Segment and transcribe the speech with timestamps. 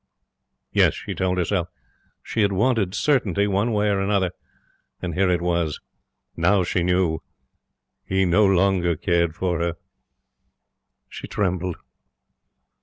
[0.71, 1.67] Yes, she told herself,
[2.23, 4.31] she had wanted certainty one way or the other,
[4.99, 5.79] and here it was.
[6.35, 7.19] Now she knew.
[8.03, 9.75] He no longer cared for her.
[11.07, 11.75] She trembled.